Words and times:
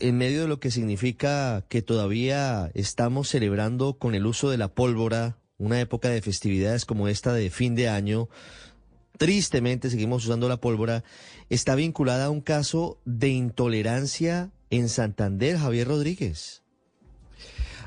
En 0.00 0.16
medio 0.16 0.42
de 0.42 0.48
lo 0.48 0.60
que 0.60 0.70
significa 0.70 1.64
que 1.68 1.82
todavía 1.82 2.70
estamos 2.74 3.28
celebrando 3.28 3.94
con 3.94 4.14
el 4.14 4.26
uso 4.26 4.48
de 4.48 4.56
la 4.56 4.68
pólvora 4.68 5.38
una 5.56 5.80
época 5.80 6.08
de 6.08 6.22
festividades 6.22 6.84
como 6.84 7.08
esta 7.08 7.32
de 7.32 7.50
fin 7.50 7.74
de 7.74 7.88
año, 7.88 8.28
tristemente 9.16 9.90
seguimos 9.90 10.24
usando 10.24 10.48
la 10.48 10.60
pólvora, 10.60 11.02
está 11.50 11.74
vinculada 11.74 12.26
a 12.26 12.30
un 12.30 12.40
caso 12.40 13.00
de 13.04 13.30
intolerancia 13.30 14.52
en 14.70 14.88
Santander, 14.88 15.58
Javier 15.58 15.88
Rodríguez. 15.88 16.62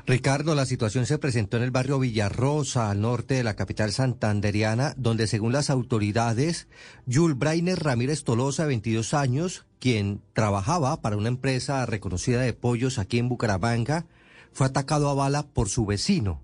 Ricardo, 0.04 0.54
la 0.54 0.66
situación 0.66 1.06
se 1.06 1.16
presentó 1.16 1.56
en 1.56 1.62
el 1.62 1.70
barrio 1.70 1.98
Villarrosa, 1.98 2.90
al 2.90 3.00
norte 3.00 3.34
de 3.34 3.44
la 3.44 3.54
capital 3.54 3.92
santanderiana, 3.92 4.94
donde 4.98 5.28
según 5.28 5.52
las 5.52 5.70
autoridades, 5.70 6.66
Yul 7.06 7.34
Brainer 7.34 7.78
Ramírez 7.78 8.24
Tolosa, 8.24 8.66
22 8.66 9.14
años, 9.14 9.64
quien 9.82 10.22
trabajaba 10.32 11.02
para 11.02 11.16
una 11.16 11.26
empresa 11.26 11.84
reconocida 11.86 12.40
de 12.40 12.52
pollos 12.52 13.00
aquí 13.00 13.18
en 13.18 13.28
Bucaramanga, 13.28 14.06
fue 14.52 14.68
atacado 14.68 15.10
a 15.10 15.14
bala 15.14 15.42
por 15.42 15.68
su 15.68 15.84
vecino. 15.84 16.40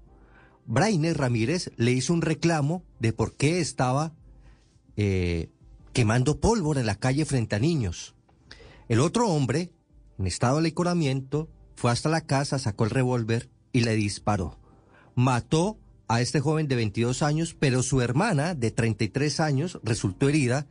Brainer 0.66 1.16
Ramírez 1.16 1.70
le 1.76 1.92
hizo 1.92 2.12
un 2.14 2.20
reclamo 2.20 2.82
de 2.98 3.12
por 3.12 3.36
qué 3.36 3.60
estaba 3.60 4.12
eh, 4.96 5.50
quemando 5.92 6.40
pólvora 6.40 6.80
en 6.80 6.86
la 6.86 6.96
calle 6.96 7.24
frente 7.24 7.54
a 7.54 7.60
niños. 7.60 8.16
El 8.88 8.98
otro 8.98 9.28
hombre, 9.28 9.70
en 10.18 10.26
estado 10.26 10.56
de 10.56 10.64
licoramiento, 10.64 11.48
fue 11.76 11.92
hasta 11.92 12.08
la 12.08 12.22
casa, 12.22 12.58
sacó 12.58 12.86
el 12.86 12.90
revólver 12.90 13.48
y 13.72 13.82
le 13.82 13.94
disparó. 13.94 14.58
Mató 15.14 15.78
a 16.08 16.20
este 16.22 16.40
joven 16.40 16.66
de 16.66 16.74
22 16.74 17.22
años, 17.22 17.54
pero 17.56 17.84
su 17.84 18.00
hermana 18.00 18.56
de 18.56 18.72
33 18.72 19.38
años 19.38 19.78
resultó 19.84 20.28
herida 20.28 20.66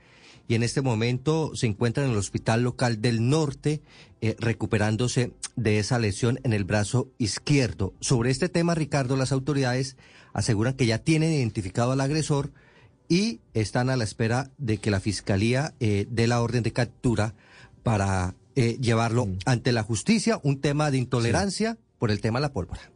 y 0.48 0.56
en 0.56 0.64
este 0.64 0.82
momento 0.82 1.52
se 1.56 1.68
encuentra 1.68 2.06
en 2.06 2.12
el 2.12 2.18
hospital 2.18 2.64
local 2.64 3.02
del 3.02 3.30
norte 3.30 3.82
eh, 4.22 4.36
recuperándose 4.40 5.34
de 5.56 5.80
esa 5.80 6.00
lesión 6.00 6.40
en 6.44 6.54
el 6.54 6.64
brazo 6.64 7.10
izquierdo. 7.18 7.94
Sobre 8.00 8.32
este 8.32 8.50
tema, 8.50 8.76
Ricardo, 8.76 9.18
las 9.18 9.32
autoridades 9.32 9.98
aseguran 10.34 10.74
que 10.74 10.86
ya 10.86 11.00
tienen 11.00 11.34
identificado 11.34 11.92
al 11.92 12.02
agresor 12.02 12.52
y 13.10 13.42
están 13.54 13.90
a 13.90 13.98
la 13.98 14.04
espera 14.04 14.52
de 14.58 14.78
que 14.78 14.92
la 14.92 15.00
fiscalía 15.00 15.74
eh, 15.80 16.08
dé 16.10 16.28
la 16.28 16.42
orden 16.42 16.64
de 16.64 16.74
captura 16.74 17.36
para 17.84 18.36
eh, 18.56 18.78
llevarlo 18.82 19.26
mm. 19.26 19.38
ante 19.46 19.72
la 19.72 19.84
justicia, 19.84 20.40
un 20.44 20.62
tema 20.62 20.92
de 20.92 20.98
intolerancia 20.98 21.78
por 22.00 22.12
el 22.12 22.22
tema 22.22 22.40
de 22.40 22.48
la 22.48 22.54
pólvora. 22.54 22.92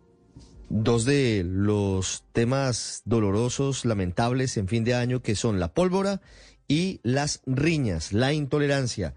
Dos 0.70 1.04
de 1.04 1.44
los 1.46 2.24
temas 2.32 3.02
dolorosos, 3.04 3.84
lamentables 3.84 4.56
en 4.56 4.68
fin 4.68 4.84
de 4.86 4.96
año, 4.96 5.22
que 5.22 5.36
son 5.36 5.60
la 5.60 5.74
pólvora 5.74 6.22
y 6.72 7.02
las 7.04 7.42
riñas, 7.46 8.14
la 8.14 8.32
intolerancia. 8.32 9.14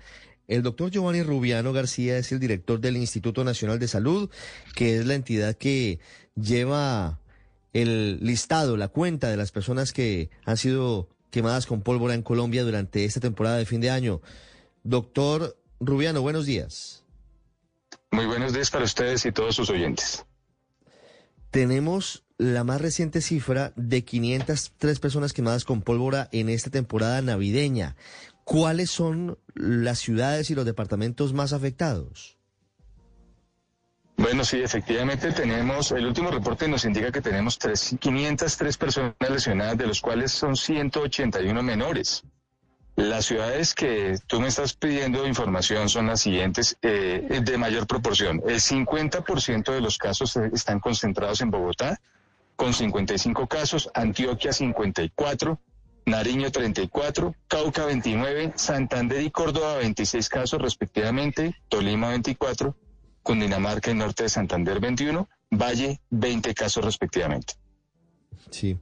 El 0.48 0.64
doctor 0.64 0.90
Giovanni 0.90 1.22
Rubiano 1.22 1.72
García 1.72 2.18
es 2.18 2.32
el 2.32 2.40
director 2.40 2.80
del 2.80 2.96
Instituto 2.96 3.44
Nacional 3.44 3.78
de 3.78 3.86
Salud, 3.86 4.28
que 4.74 4.98
es 4.98 5.06
la 5.06 5.14
entidad 5.14 5.54
que 5.54 6.00
lleva 6.34 7.20
el 7.72 8.18
listado, 8.20 8.76
la 8.76 8.88
cuenta 8.88 9.28
de 9.28 9.36
las 9.36 9.52
personas 9.52 9.92
que 9.92 10.30
han 10.44 10.56
sido 10.56 11.08
quemadas 11.30 11.66
con 11.66 11.82
pólvora 11.82 12.14
en 12.14 12.22
Colombia 12.22 12.64
durante 12.64 13.04
esta 13.04 13.20
temporada 13.20 13.56
de 13.56 13.66
fin 13.66 13.80
de 13.80 13.90
año. 13.90 14.20
Doctor 14.82 15.56
Rubiano, 15.78 16.22
buenos 16.22 16.46
días. 16.46 17.04
Muy 18.10 18.26
buenos 18.26 18.52
días 18.52 18.68
para 18.68 18.84
ustedes 18.84 19.24
y 19.26 19.30
todos 19.30 19.54
sus 19.54 19.70
oyentes. 19.70 20.26
Tenemos 21.52 22.23
la 22.38 22.64
más 22.64 22.80
reciente 22.80 23.20
cifra 23.20 23.72
de 23.76 24.04
503 24.04 24.98
personas 24.98 25.32
quemadas 25.32 25.64
con 25.64 25.82
pólvora 25.82 26.28
en 26.32 26.48
esta 26.48 26.70
temporada 26.70 27.22
navideña. 27.22 27.96
¿Cuáles 28.44 28.90
son 28.90 29.38
las 29.54 29.98
ciudades 29.98 30.50
y 30.50 30.54
los 30.54 30.66
departamentos 30.66 31.32
más 31.32 31.52
afectados? 31.52 32.36
Bueno, 34.16 34.44
sí, 34.44 34.58
efectivamente 34.62 35.32
tenemos, 35.32 35.90
el 35.90 36.06
último 36.06 36.30
reporte 36.30 36.68
nos 36.68 36.84
indica 36.84 37.10
que 37.10 37.20
tenemos 37.20 37.58
503 37.58 38.76
personas 38.76 39.14
lesionadas, 39.28 39.76
de 39.76 39.86
los 39.88 40.00
cuales 40.00 40.30
son 40.30 40.56
181 40.56 41.62
menores. 41.62 42.22
Las 42.96 43.26
ciudades 43.26 43.74
que 43.74 44.16
tú 44.28 44.40
me 44.40 44.46
estás 44.46 44.74
pidiendo 44.74 45.26
información 45.26 45.88
son 45.88 46.06
las 46.06 46.20
siguientes 46.20 46.76
eh, 46.80 47.40
de 47.42 47.58
mayor 47.58 47.88
proporción. 47.88 48.40
El 48.46 48.60
50% 48.60 49.72
de 49.72 49.80
los 49.80 49.98
casos 49.98 50.36
están 50.36 50.78
concentrados 50.78 51.40
en 51.40 51.50
Bogotá, 51.50 52.00
con 52.56 52.72
55 52.72 53.46
casos, 53.48 53.90
Antioquia 53.94 54.52
54, 54.52 55.60
Nariño 56.06 56.50
34, 56.50 57.34
Cauca 57.48 57.86
29, 57.86 58.52
Santander 58.56 59.22
y 59.22 59.30
Córdoba 59.30 59.76
26 59.78 60.28
casos 60.28 60.60
respectivamente, 60.60 61.56
Tolima 61.68 62.10
24, 62.10 62.76
Cundinamarca 63.22 63.90
y 63.90 63.94
Norte 63.94 64.24
de 64.24 64.28
Santander 64.28 64.80
21, 64.80 65.28
Valle 65.50 66.00
20 66.10 66.54
casos 66.54 66.84
respectivamente. 66.84 67.54
Sí. 68.50 68.78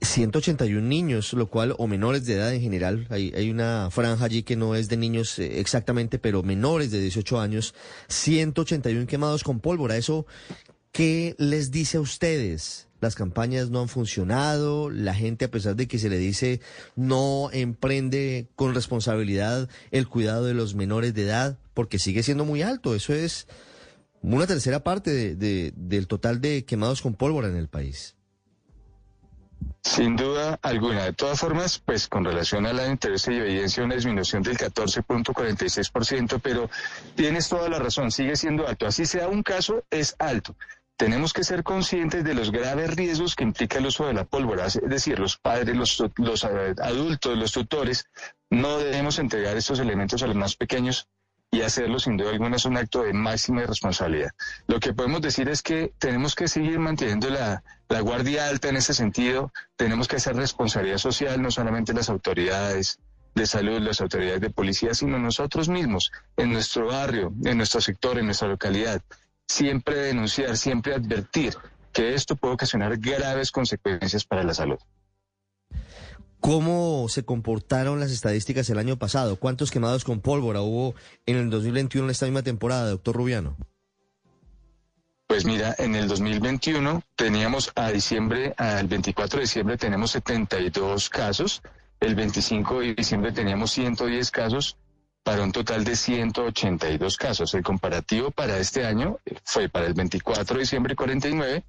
181 0.00 0.80
niños, 0.80 1.34
lo 1.34 1.50
cual, 1.50 1.74
o 1.76 1.86
menores 1.86 2.24
de 2.24 2.34
edad 2.34 2.54
en 2.54 2.62
general, 2.62 3.06
hay, 3.10 3.32
hay 3.36 3.50
una 3.50 3.90
franja 3.90 4.24
allí 4.24 4.42
que 4.42 4.56
no 4.56 4.74
es 4.74 4.88
de 4.88 4.96
niños 4.96 5.38
eh, 5.38 5.60
exactamente, 5.60 6.18
pero 6.18 6.42
menores 6.42 6.90
de 6.90 7.00
18 7.00 7.38
años, 7.38 7.74
181 8.08 9.06
quemados 9.06 9.44
con 9.44 9.60
pólvora. 9.60 9.96
¿Eso 9.96 10.26
qué 10.94 11.34
les 11.38 11.72
dice 11.72 11.98
a 11.98 12.00
ustedes? 12.00 12.86
Las 13.00 13.16
campañas 13.16 13.68
no 13.68 13.80
han 13.80 13.88
funcionado, 13.88 14.90
la 14.90 15.12
gente 15.12 15.44
a 15.44 15.50
pesar 15.50 15.74
de 15.74 15.88
que 15.88 15.98
se 15.98 16.08
le 16.08 16.16
dice 16.16 16.60
no 16.94 17.50
emprende 17.52 18.46
con 18.54 18.74
responsabilidad 18.74 19.68
el 19.90 20.08
cuidado 20.08 20.44
de 20.46 20.54
los 20.54 20.74
menores 20.74 21.12
de 21.12 21.24
edad, 21.24 21.58
porque 21.74 21.98
sigue 21.98 22.22
siendo 22.22 22.44
muy 22.44 22.62
alto. 22.62 22.94
Eso 22.94 23.12
es 23.12 23.48
una 24.22 24.46
tercera 24.46 24.84
parte 24.84 25.34
del 25.34 26.06
total 26.06 26.40
de 26.40 26.64
quemados 26.64 27.02
con 27.02 27.14
pólvora 27.14 27.48
en 27.48 27.56
el 27.56 27.68
país. 27.68 28.14
Sin 29.82 30.14
duda 30.16 30.60
alguna. 30.62 31.04
De 31.04 31.12
todas 31.12 31.40
formas, 31.40 31.78
pues 31.84 32.06
con 32.08 32.24
relación 32.24 32.66
a 32.66 32.72
la 32.72 32.86
interés 32.86 33.26
y 33.28 33.32
evidencia 33.32 33.84
una 33.84 33.96
disminución 33.96 34.42
del 34.42 34.56
14.46%, 34.56 36.40
pero 36.40 36.70
tienes 37.16 37.48
toda 37.48 37.68
la 37.68 37.80
razón, 37.80 38.10
sigue 38.12 38.36
siendo 38.36 38.66
alto. 38.66 38.86
Así 38.86 39.04
sea 39.04 39.28
un 39.28 39.42
caso, 39.42 39.84
es 39.90 40.14
alto. 40.18 40.56
Tenemos 40.96 41.32
que 41.32 41.42
ser 41.42 41.64
conscientes 41.64 42.22
de 42.22 42.34
los 42.34 42.52
graves 42.52 42.94
riesgos 42.94 43.34
que 43.34 43.42
implica 43.42 43.78
el 43.78 43.86
uso 43.86 44.06
de 44.06 44.14
la 44.14 44.24
pólvora, 44.24 44.66
es 44.66 44.80
decir, 44.82 45.18
los 45.18 45.36
padres, 45.36 45.76
los, 45.76 46.02
los 46.16 46.44
eh, 46.44 46.74
adultos, 46.80 47.36
los 47.36 47.52
tutores, 47.52 48.06
no 48.50 48.78
debemos 48.78 49.18
entregar 49.18 49.56
estos 49.56 49.80
elementos 49.80 50.22
a 50.22 50.28
los 50.28 50.36
más 50.36 50.54
pequeños 50.54 51.08
y 51.50 51.62
hacerlo 51.62 51.98
sin 51.98 52.16
duda 52.16 52.30
alguna 52.30 52.56
es 52.56 52.64
un 52.64 52.76
acto 52.76 53.02
de 53.02 53.12
máxima 53.12 53.62
responsabilidad. 53.62 54.30
Lo 54.66 54.80
que 54.80 54.92
podemos 54.92 55.20
decir 55.20 55.48
es 55.48 55.62
que 55.62 55.92
tenemos 55.98 56.34
que 56.34 56.48
seguir 56.48 56.78
manteniendo 56.78 57.30
la, 57.30 57.62
la 57.88 58.00
guardia 58.00 58.48
alta 58.48 58.68
en 58.68 58.76
ese 58.76 58.94
sentido, 58.94 59.52
tenemos 59.76 60.08
que 60.08 60.16
hacer 60.16 60.36
responsabilidad 60.36 60.98
social, 60.98 61.40
no 61.40 61.50
solamente 61.50 61.92
las 61.92 62.08
autoridades 62.08 62.98
de 63.34 63.46
salud, 63.46 63.80
las 63.80 64.00
autoridades 64.00 64.40
de 64.40 64.50
policía, 64.50 64.94
sino 64.94 65.18
nosotros 65.18 65.68
mismos, 65.68 66.12
en 66.36 66.52
nuestro 66.52 66.86
barrio, 66.86 67.32
en 67.44 67.56
nuestro 67.56 67.80
sector, 67.80 68.18
en 68.18 68.26
nuestra 68.26 68.48
localidad. 68.48 69.02
Siempre 69.46 69.96
denunciar, 69.96 70.56
siempre 70.56 70.94
advertir 70.94 71.54
que 71.92 72.14
esto 72.14 72.36
puede 72.36 72.54
ocasionar 72.54 72.98
graves 72.98 73.50
consecuencias 73.50 74.24
para 74.24 74.42
la 74.42 74.54
salud. 74.54 74.78
¿Cómo 76.40 77.08
se 77.08 77.24
comportaron 77.24 78.00
las 78.00 78.10
estadísticas 78.10 78.68
el 78.68 78.78
año 78.78 78.98
pasado? 78.98 79.36
¿Cuántos 79.36 79.70
quemados 79.70 80.04
con 80.04 80.20
pólvora 80.20 80.60
hubo 80.60 80.94
en 81.24 81.36
el 81.36 81.48
2021 81.48 82.06
en 82.06 82.10
esta 82.10 82.26
misma 82.26 82.42
temporada, 82.42 82.90
doctor 82.90 83.16
Rubiano? 83.16 83.56
Pues 85.26 85.46
mira, 85.46 85.74
en 85.78 85.94
el 85.94 86.06
2021 86.06 87.02
teníamos 87.16 87.72
a 87.74 87.90
diciembre, 87.90 88.52
al 88.58 88.86
24 88.88 89.38
de 89.38 89.44
diciembre 89.44 89.78
tenemos 89.78 90.10
72 90.10 91.08
casos, 91.08 91.62
el 92.00 92.14
25 92.14 92.80
de 92.80 92.94
diciembre 92.94 93.32
teníamos 93.32 93.70
110 93.70 94.30
casos 94.30 94.76
para 95.24 95.42
un 95.42 95.52
total 95.52 95.84
de 95.84 95.96
182 95.96 97.16
casos. 97.16 97.54
El 97.54 97.62
comparativo 97.62 98.30
para 98.30 98.58
este 98.58 98.86
año 98.86 99.18
fue 99.42 99.68
para 99.68 99.86
el 99.86 99.94
24 99.94 100.54
de 100.54 100.60
diciembre 100.60 100.94
49 100.94 101.64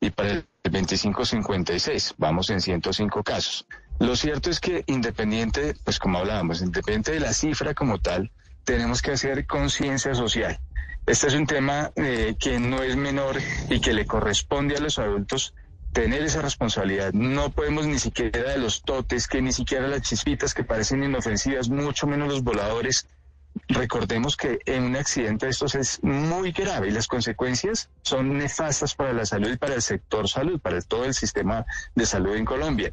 y 0.00 0.10
para 0.10 0.30
el 0.30 0.46
25 0.70 1.24
56. 1.24 2.14
Vamos 2.18 2.50
en 2.50 2.60
105 2.60 3.24
casos. 3.24 3.66
Lo 3.98 4.14
cierto 4.14 4.50
es 4.50 4.60
que 4.60 4.84
independiente, 4.86 5.74
pues 5.82 5.98
como 5.98 6.18
hablábamos, 6.18 6.60
independiente 6.60 7.12
de 7.12 7.20
la 7.20 7.32
cifra 7.32 7.74
como 7.74 7.98
tal, 7.98 8.30
tenemos 8.62 9.02
que 9.02 9.12
hacer 9.12 9.46
conciencia 9.46 10.14
social. 10.14 10.60
Este 11.06 11.26
es 11.28 11.34
un 11.34 11.46
tema 11.46 11.90
eh, 11.96 12.36
que 12.38 12.60
no 12.60 12.82
es 12.82 12.94
menor 12.96 13.38
y 13.70 13.80
que 13.80 13.94
le 13.94 14.06
corresponde 14.06 14.76
a 14.76 14.80
los 14.80 14.98
adultos 14.98 15.54
tener 15.92 16.22
esa 16.22 16.42
responsabilidad. 16.42 17.12
No 17.12 17.50
podemos 17.50 17.86
ni 17.86 17.98
siquiera 17.98 18.50
de 18.50 18.58
los 18.58 18.82
totes, 18.82 19.26
que 19.26 19.42
ni 19.42 19.52
siquiera 19.52 19.88
las 19.88 20.02
chispitas 20.02 20.54
que 20.54 20.64
parecen 20.64 21.02
inofensivas, 21.02 21.68
mucho 21.68 22.06
menos 22.06 22.28
los 22.28 22.42
voladores. 22.42 23.06
Recordemos 23.68 24.36
que 24.36 24.60
en 24.66 24.84
un 24.84 24.96
accidente 24.96 25.46
de 25.46 25.50
estos 25.50 25.74
es 25.74 26.02
muy 26.02 26.52
grave 26.52 26.88
y 26.88 26.92
las 26.92 27.08
consecuencias 27.08 27.90
son 28.02 28.38
nefastas 28.38 28.94
para 28.94 29.12
la 29.12 29.26
salud 29.26 29.50
y 29.50 29.56
para 29.56 29.74
el 29.74 29.82
sector 29.82 30.28
salud, 30.28 30.60
para 30.60 30.80
todo 30.82 31.04
el 31.04 31.14
sistema 31.14 31.66
de 31.94 32.06
salud 32.06 32.36
en 32.36 32.44
Colombia. 32.44 32.92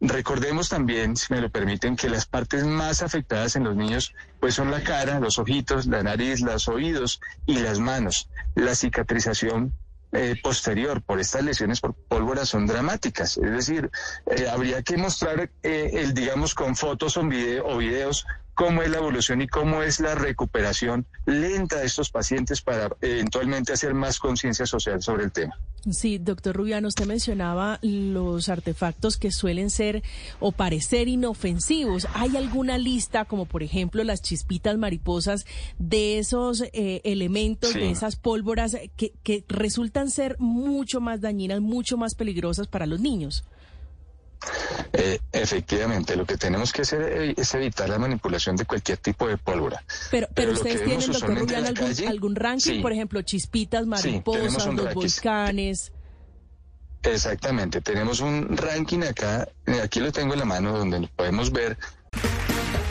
Recordemos 0.00 0.68
también, 0.68 1.16
si 1.16 1.32
me 1.32 1.40
lo 1.40 1.50
permiten, 1.50 1.96
que 1.96 2.10
las 2.10 2.26
partes 2.26 2.64
más 2.64 3.02
afectadas 3.02 3.56
en 3.56 3.64
los 3.64 3.74
niños 3.74 4.14
pues 4.38 4.54
son 4.54 4.70
la 4.70 4.82
cara, 4.82 5.18
los 5.18 5.38
ojitos, 5.38 5.86
la 5.86 6.02
nariz, 6.02 6.40
los 6.40 6.68
oídos 6.68 7.20
y 7.46 7.58
las 7.60 7.78
manos. 7.78 8.28
La 8.54 8.74
cicatrización 8.74 9.72
eh, 10.12 10.36
posterior 10.42 11.02
por 11.02 11.20
estas 11.20 11.42
lesiones 11.42 11.80
por 11.80 11.94
pólvora 12.14 12.46
son 12.46 12.64
dramáticas. 12.66 13.38
Es 13.38 13.50
decir, 13.50 13.90
eh, 14.30 14.46
habría 14.48 14.82
que 14.82 14.96
mostrar, 14.96 15.50
eh, 15.64 15.90
el, 15.94 16.14
digamos, 16.14 16.54
con 16.54 16.76
fotos 16.76 17.16
o, 17.16 17.22
o 17.22 17.76
videos 17.76 18.24
cómo 18.54 18.82
es 18.82 18.90
la 18.90 18.98
evolución 18.98 19.42
y 19.42 19.48
cómo 19.48 19.82
es 19.82 20.00
la 20.00 20.14
recuperación 20.14 21.06
lenta 21.26 21.78
de 21.78 21.86
estos 21.86 22.10
pacientes 22.10 22.60
para 22.62 22.88
eventualmente 23.00 23.72
hacer 23.72 23.94
más 23.94 24.18
conciencia 24.18 24.66
social 24.66 25.02
sobre 25.02 25.24
el 25.24 25.32
tema. 25.32 25.58
Sí, 25.90 26.16
doctor 26.16 26.56
Rubiano, 26.56 26.88
usted 26.88 27.04
mencionaba 27.04 27.78
los 27.82 28.48
artefactos 28.48 29.18
que 29.18 29.30
suelen 29.30 29.68
ser 29.68 30.02
o 30.40 30.50
parecer 30.50 31.08
inofensivos. 31.08 32.06
¿Hay 32.14 32.38
alguna 32.38 32.78
lista, 32.78 33.26
como 33.26 33.44
por 33.44 33.62
ejemplo 33.62 34.02
las 34.02 34.22
chispitas 34.22 34.78
mariposas, 34.78 35.44
de 35.78 36.18
esos 36.18 36.62
eh, 36.72 37.02
elementos, 37.04 37.74
de 37.74 37.90
esas 37.90 38.16
pólvoras 38.16 38.76
que, 38.96 39.12
que 39.22 39.44
resultan 39.46 40.10
ser 40.10 40.36
mucho 40.38 41.00
más 41.00 41.20
dañinas, 41.20 41.60
mucho 41.60 41.98
más 41.98 42.14
peligrosas 42.14 42.66
para 42.66 42.86
los 42.86 43.00
niños? 43.00 43.44
Eh, 44.96 45.18
efectivamente, 45.32 46.14
lo 46.14 46.24
que 46.24 46.36
tenemos 46.36 46.72
que 46.72 46.82
hacer 46.82 47.02
eh, 47.02 47.34
es 47.36 47.52
evitar 47.54 47.88
la 47.88 47.98
manipulación 47.98 48.54
de 48.54 48.64
cualquier 48.64 48.98
tipo 48.98 49.26
de 49.26 49.36
pólvora. 49.36 49.82
Pero, 50.10 50.28
pero, 50.32 50.52
ustedes 50.52 50.84
tienen, 50.84 51.10
doctor 51.10 51.36
Rubiano, 51.36 51.66
algún, 51.66 52.08
algún, 52.08 52.36
ranking, 52.36 52.80
por 52.80 52.92
ejemplo, 52.92 53.20
chispitas, 53.22 53.86
mariposas, 53.86 54.66
los 54.72 54.94
volcanes. 54.94 55.92
Exactamente, 57.02 57.80
tenemos 57.80 58.20
un 58.20 58.56
ranking 58.56 59.02
acá, 59.02 59.48
eh, 59.66 59.80
aquí 59.82 59.98
lo 59.98 60.12
tengo 60.12 60.34
en 60.34 60.38
la 60.38 60.44
mano 60.44 60.78
donde 60.78 61.08
podemos 61.16 61.50
ver. 61.50 61.76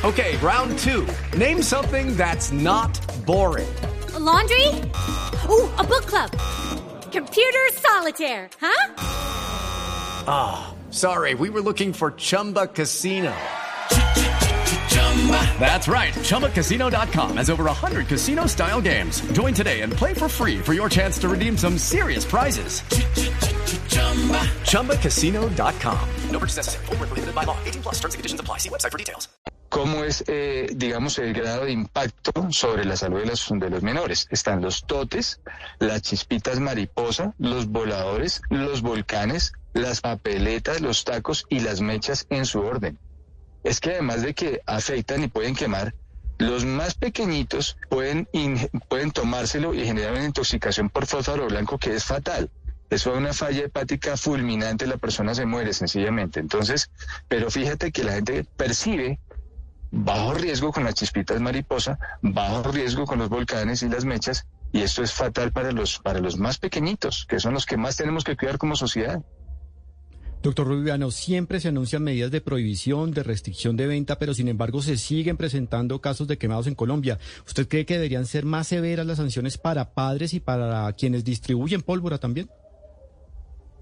Okay, 0.03 0.37
round 0.41 0.77
two. 0.77 1.05
Name 1.37 1.63
something 1.63 2.17
that's 2.17 2.51
not 2.51 2.99
boring. 3.25 3.65
laundry? 4.19 4.67
Ooh, 5.49 5.69
a 5.77 5.83
book 5.83 6.05
club. 6.05 6.29
Computer 7.11 7.69
solitaire, 7.81 8.49
huh? 8.59 8.93
Ah. 10.27 10.72
Sorry, 10.93 11.33
we 11.33 11.49
were 11.49 11.61
looking 11.61 11.91
for 11.91 12.11
Chumba 12.11 12.67
Casino. 12.67 13.33
That's 15.57 15.87
right. 15.87 16.13
ChumbaCasino.com 16.13 17.37
has 17.37 17.49
over 17.49 17.63
100 17.63 18.07
casino 18.07 18.45
style 18.45 18.81
games. 18.81 19.21
Join 19.31 19.55
today 19.55 19.81
and 19.81 19.91
play 19.93 20.13
for 20.13 20.27
free 20.27 20.59
for 20.59 20.73
your 20.73 20.89
chance 20.89 21.17
to 21.19 21.29
redeem 21.29 21.57
some 21.57 21.79
serious 21.79 22.25
prizes. 22.25 22.83
ChumbaCasino.com. 24.69 26.09
No 26.29 26.37
purchase 26.37 26.57
necessary. 26.57 26.85
Full 26.85 26.97
prohibited 26.97 27.33
by 27.33 27.43
law. 27.43 27.57
18 27.65 27.81
plus 27.81 27.95
terms 27.95 28.13
and 28.13 28.19
conditions 28.19 28.39
apply. 28.41 28.59
See 28.59 28.69
website 28.69 28.91
for 28.91 28.99
details. 28.99 29.29
¿Cómo 29.69 30.03
es, 30.03 30.23
eh, 30.27 30.67
digamos, 30.75 31.17
el 31.17 31.33
grado 31.33 31.65
de 31.65 31.71
impacto 31.71 32.51
sobre 32.51 32.85
la 32.85 32.95
salud 32.95 33.21
de 33.21 33.25
los, 33.25 33.49
de 33.49 33.69
los 33.71 33.81
menores? 33.81 34.27
Están 34.29 34.61
los 34.61 34.85
totes, 34.85 35.39
las 35.79 36.03
chispitas 36.03 36.59
mariposa, 36.59 37.33
los 37.39 37.65
voladores, 37.65 38.43
los 38.51 38.83
volcanes, 38.83 39.53
las 39.73 40.01
papeletas, 40.01 40.81
los 40.81 41.03
tacos 41.03 41.45
y 41.49 41.59
las 41.59 41.81
mechas 41.81 42.25
en 42.29 42.45
su 42.45 42.61
orden. 42.61 42.97
Es 43.63 43.79
que 43.79 43.91
además 43.91 44.21
de 44.21 44.33
que 44.33 44.61
afectan 44.65 45.23
y 45.23 45.27
pueden 45.27 45.55
quemar, 45.55 45.93
los 46.37 46.65
más 46.65 46.95
pequeñitos 46.95 47.77
pueden, 47.89 48.27
pueden 48.89 49.11
tomárselo 49.11 49.73
y 49.73 49.85
generar 49.85 50.13
una 50.13 50.25
intoxicación 50.25 50.89
por 50.89 51.05
fósforo 51.05 51.47
blanco 51.47 51.77
que 51.77 51.95
es 51.95 52.03
fatal. 52.03 52.49
Eso 52.89 53.11
es 53.11 53.17
una 53.17 53.33
falla 53.33 53.63
hepática 53.63 54.17
fulminante, 54.17 54.85
la 54.85 54.97
persona 54.97 55.33
se 55.33 55.45
muere 55.45 55.73
sencillamente. 55.73 56.39
Entonces, 56.39 56.91
pero 57.27 57.49
fíjate 57.49 57.91
que 57.91 58.03
la 58.03 58.13
gente 58.13 58.45
percibe 58.57 59.19
bajo 59.89 60.33
riesgo 60.33 60.71
con 60.71 60.83
las 60.83 60.95
chispitas 60.95 61.39
mariposa, 61.39 61.99
bajo 62.21 62.71
riesgo 62.71 63.05
con 63.05 63.19
los 63.19 63.29
volcanes 63.29 63.83
y 63.83 63.89
las 63.89 64.05
mechas, 64.05 64.45
y 64.71 64.81
esto 64.81 65.03
es 65.03 65.13
fatal 65.13 65.51
para 65.51 65.71
los, 65.71 65.99
para 65.99 66.19
los 66.19 66.37
más 66.37 66.57
pequeñitos, 66.57 67.25
que 67.27 67.39
son 67.39 67.53
los 67.53 67.65
que 67.65 67.77
más 67.77 67.95
tenemos 67.95 68.23
que 68.23 68.35
cuidar 68.35 68.57
como 68.57 68.75
sociedad. 68.75 69.21
Doctor 70.43 70.67
Rubiano, 70.67 71.09
siempre 71.09 71.61
se 71.61 71.69
anuncian 71.69 72.03
medidas 72.03 72.29
de 72.29 72.41
prohibición, 72.41 73.11
de 73.11 73.23
restricción 73.23 73.77
de 73.77 73.87
venta, 73.87 74.19
pero 74.19 74.33
sin 74.33 74.49
embargo 74.49 74.81
se 74.81 74.97
siguen 74.97 75.37
presentando 75.37 76.01
casos 76.01 76.27
de 76.27 76.37
quemados 76.37 76.67
en 76.67 76.75
Colombia. 76.75 77.17
¿Usted 77.47 77.65
cree 77.65 77.85
que 77.85 77.93
deberían 77.93 78.25
ser 78.25 78.43
más 78.43 78.67
severas 78.67 79.05
las 79.05 79.17
sanciones 79.19 79.57
para 79.57 79.93
padres 79.93 80.33
y 80.33 80.41
para 80.41 80.91
quienes 80.93 81.23
distribuyen 81.23 81.81
pólvora 81.81 82.17
también? 82.17 82.49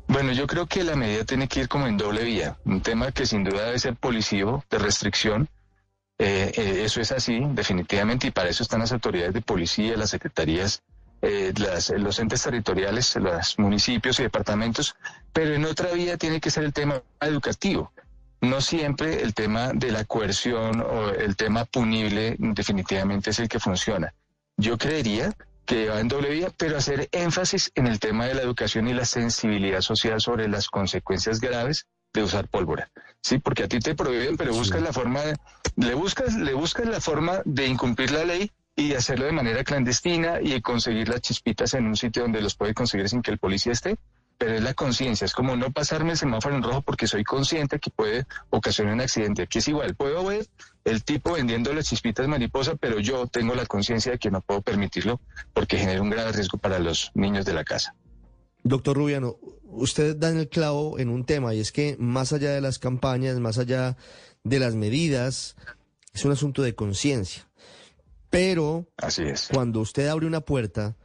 Bueno, 0.07 0.33
yo 0.33 0.45
creo 0.45 0.67
que 0.67 0.83
la 0.83 0.95
medida 0.95 1.25
tiene 1.25 1.47
que 1.47 1.61
ir 1.61 1.67
como 1.67 1.87
en 1.87 1.97
doble 1.97 2.23
vía. 2.23 2.59
Un 2.63 2.81
tema 2.81 3.11
que 3.11 3.25
sin 3.25 3.43
duda 3.43 3.65
debe 3.65 3.79
ser 3.79 3.95
policivo, 3.95 4.63
de 4.69 4.77
restricción. 4.77 5.49
Eh, 6.19 6.51
eh, 6.55 6.83
eso 6.85 7.01
es 7.01 7.11
así, 7.11 7.41
definitivamente, 7.53 8.27
y 8.27 8.31
para 8.31 8.49
eso 8.49 8.61
están 8.61 8.81
las 8.81 8.91
autoridades 8.91 9.33
de 9.33 9.41
policía, 9.41 9.97
las 9.97 10.11
secretarías 10.11 10.83
eh, 11.21 11.53
los 11.97 12.19
entes 12.19 12.44
territoriales, 12.44 13.15
los 13.15 13.59
municipios 13.59 14.19
y 14.19 14.23
departamentos, 14.23 14.95
pero 15.31 15.53
en 15.53 15.65
otra 15.65 15.91
vía 15.91 16.18
tiene 16.18 16.39
que 16.39 16.51
ser 16.51 16.63
el 16.63 16.73
tema 16.73 17.01
educativo. 17.19 17.91
No 18.41 18.59
siempre 18.59 19.21
el 19.21 19.35
tema 19.35 19.71
de 19.73 19.91
la 19.91 20.03
coerción 20.03 20.81
o 20.81 21.09
el 21.09 21.35
tema 21.35 21.65
punible 21.65 22.35
definitivamente 22.39 23.29
es 23.29 23.39
el 23.39 23.47
que 23.47 23.59
funciona. 23.59 24.13
Yo 24.57 24.77
creería 24.77 25.35
que 25.65 25.89
va 25.89 26.00
en 26.00 26.07
doble 26.07 26.31
vía, 26.31 26.51
pero 26.57 26.77
hacer 26.77 27.07
énfasis 27.12 27.71
en 27.75 27.88
el 27.88 28.00
tema 28.00 28.25
de 28.25 28.33
la 28.33 28.41
educación 28.41 28.88
y 28.88 28.94
la 28.94 29.06
sensibilidad 29.06 29.81
social 29.81 30.19
sobre 30.19 30.47
las 30.47 30.69
consecuencias 30.69 31.39
graves 31.39 31.85
de 32.13 32.23
usar 32.23 32.47
pólvora. 32.47 32.89
Sí, 33.21 33.38
porque 33.38 33.63
a 33.63 33.68
ti 33.68 33.79
te 33.79 33.95
prohíben, 33.95 34.38
pero 34.38 34.53
buscas 34.53 34.81
la 34.81 34.91
forma, 34.91 35.21
de, 35.21 35.38
le 35.75 35.94
buscas, 35.94 36.35
le 36.35 36.53
buscas 36.53 36.88
la 36.88 37.00
forma 37.00 37.41
de 37.45 37.68
incumplir 37.68 38.12
la 38.12 38.25
ley 38.25 38.51
y 38.75 38.94
hacerlo 38.94 39.25
de 39.25 39.31
manera 39.31 39.63
clandestina 39.63 40.39
y 40.41 40.59
conseguir 40.62 41.09
las 41.09 41.21
chispitas 41.21 41.73
en 41.73 41.88
un 41.88 41.95
sitio 41.95 42.23
donde 42.23 42.42
los 42.42 42.56
puede 42.56 42.73
conseguir 42.73 43.09
sin 43.09 43.21
que 43.21 43.31
el 43.31 43.37
policía 43.37 43.73
esté. 43.73 43.97
Pero 44.37 44.56
es 44.56 44.63
la 44.63 44.73
conciencia, 44.73 45.25
es 45.25 45.33
como 45.33 45.56
no 45.56 45.71
pasarme 45.71 46.11
el 46.11 46.18
semáforo 46.18 46.56
en 46.56 46.63
rojo 46.63 46.81
porque 46.81 47.06
soy 47.06 47.23
consciente 47.23 47.78
que 47.78 47.92
puede 47.92 48.25
ocasionar 48.49 48.95
un 48.95 49.01
accidente. 49.01 49.44
Aquí 49.44 49.59
es 49.59 49.68
igual, 49.68 49.94
puedo 49.94 50.25
ver 50.25 50.47
el 50.83 51.04
tipo 51.04 51.33
vendiendo 51.33 51.71
las 51.73 51.85
chispitas 51.85 52.28
mariposa, 52.28 52.75
pero 52.75 52.99
yo 52.99 53.28
tengo 53.28 53.54
la 53.54 53.68
conciencia 53.68 54.13
de 54.13 54.18
que 54.18 54.31
no 54.31 54.42
puedo 54.42 54.63
permitirlo 54.63 55.21
porque 55.54 55.78
genera 55.78 56.01
un 56.01 56.09
grave 56.09 56.31
riesgo 56.31 56.57
para 56.57 56.80
los 56.80 57.11
niños 57.13 57.45
de 57.45 57.54
la 57.54 57.63
casa. 57.63 57.95
Doctor 58.63 58.97
Rubiano, 58.97 59.37
usted 59.63 60.16
da 60.16 60.30
el 60.30 60.49
clavo 60.49 60.97
en 60.97 61.09
un 61.09 61.23
tema 61.25 61.54
y 61.54 61.59
es 61.59 61.71
que 61.71 61.95
más 61.99 62.33
allá 62.33 62.51
de 62.51 62.61
las 62.61 62.80
campañas, 62.80 63.40
más 63.40 63.59
allá 63.59 63.95
de 64.44 64.59
las 64.59 64.73
medidas, 64.73 65.56
es 66.13 66.25
un 66.25 66.31
asunto 66.31 66.63
de 66.63 66.73
conciencia. 66.73 67.47
Pero 68.31 68.88
Así 68.97 69.23
es. 69.23 69.50
cuando 69.54 69.81
usted 69.81 70.07
abre 70.07 70.26
una 70.26 70.42
puerta 70.42 70.95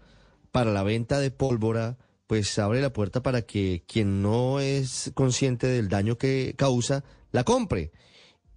para 0.53 0.73
la 0.73 0.83
venta 0.83 1.21
de 1.21 1.31
pólvora, 1.31 1.99
pues 2.27 2.59
abre 2.59 2.81
la 2.81 2.93
puerta 2.93 3.23
para 3.23 3.43
que 3.43 3.85
quien 3.87 4.23
no 4.23 4.61
es 4.61 5.11
consciente 5.13 5.67
del 5.67 5.89
daño 5.89 6.17
que 6.17 6.55
causa, 6.57 7.05
la 7.33 7.45
compre. 7.45 7.93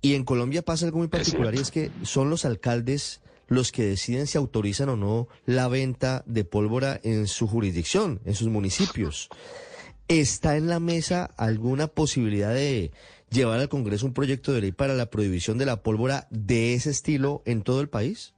Y 0.02 0.14
en 0.14 0.24
Colombia 0.24 0.62
pasa 0.62 0.86
algo 0.86 1.00
muy 1.00 1.10
particular 1.10 1.54
y 1.56 1.58
es 1.58 1.72
que 1.72 1.92
son 2.04 2.30
los 2.30 2.46
alcaldes 2.46 3.22
los 3.48 3.72
que 3.72 3.84
deciden 3.84 4.28
si 4.28 4.38
autorizan 4.38 4.90
o 4.90 4.96
no 4.96 5.28
la 5.46 5.68
venta 5.68 6.24
de 6.28 6.46
pólvora 6.46 7.02
en 7.04 7.28
su 7.28 7.48
jurisdicción, 7.48 8.22
en 8.24 8.36
sus 8.36 8.48
municipios. 8.48 9.30
¿Está 10.08 10.56
en 10.56 10.68
la 10.68 10.80
mesa 10.80 11.26
alguna 11.38 11.88
posibilidad 11.88 12.54
de 12.54 12.92
llevar 13.32 13.60
al 13.60 13.70
Congreso 13.70 14.06
un 14.06 14.14
proyecto 14.14 14.54
de 14.54 14.62
ley 14.62 14.72
para 14.72 14.94
la 14.94 15.10
prohibición 15.10 15.58
de 15.58 15.66
la 15.66 15.82
pólvora 15.82 16.28
de 16.30 16.76
ese 16.76 16.92
estilo 16.92 17.42
en 17.46 17.64
todo 17.64 17.82
el 17.82 17.90
país? 17.90 18.34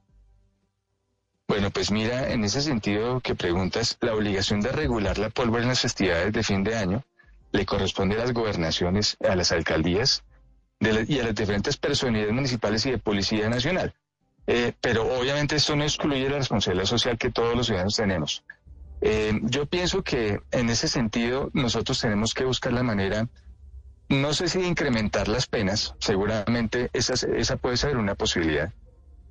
Bueno, 1.48 1.70
pues 1.70 1.90
mira, 1.90 2.30
en 2.30 2.44
ese 2.44 2.62
sentido 2.62 3.20
que 3.20 3.34
preguntas, 3.34 3.98
la 4.00 4.14
obligación 4.14 4.60
de 4.60 4.72
regular 4.72 5.18
la 5.18 5.30
pólvora 5.30 5.62
en 5.62 5.68
las 5.68 5.80
festividades 5.80 6.32
de 6.32 6.42
fin 6.42 6.64
de 6.64 6.76
año 6.76 7.04
le 7.52 7.66
corresponde 7.66 8.16
a 8.16 8.18
las 8.18 8.32
gobernaciones, 8.32 9.16
a 9.28 9.36
las 9.36 9.52
alcaldías 9.52 10.24
y 10.80 11.18
a 11.20 11.24
las 11.24 11.34
diferentes 11.34 11.76
personalidades 11.76 12.32
municipales 12.32 12.86
y 12.86 12.90
de 12.90 12.98
Policía 12.98 13.48
Nacional. 13.48 13.94
Eh, 14.46 14.72
pero 14.80 15.06
obviamente 15.18 15.56
esto 15.56 15.76
no 15.76 15.84
excluye 15.84 16.28
la 16.28 16.38
responsabilidad 16.38 16.86
social 16.86 17.18
que 17.18 17.30
todos 17.30 17.54
los 17.54 17.66
ciudadanos 17.66 17.96
tenemos. 17.96 18.44
Eh, 19.00 19.38
yo 19.42 19.66
pienso 19.66 20.02
que 20.02 20.40
en 20.50 20.70
ese 20.70 20.88
sentido 20.88 21.50
nosotros 21.52 22.00
tenemos 22.00 22.34
que 22.34 22.44
buscar 22.44 22.72
la 22.72 22.82
manera, 22.82 23.28
no 24.08 24.32
sé 24.32 24.48
si 24.48 24.60
de 24.60 24.66
incrementar 24.66 25.28
las 25.28 25.46
penas, 25.46 25.94
seguramente 25.98 26.90
esa, 26.92 27.14
esa 27.36 27.56
puede 27.56 27.76
ser 27.76 27.96
una 27.96 28.14
posibilidad, 28.14 28.72